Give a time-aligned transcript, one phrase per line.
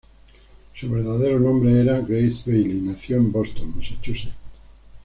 [0.73, 4.33] Su verdadero nombre era Grace Bailey, y nació en Boston, Massachusetts.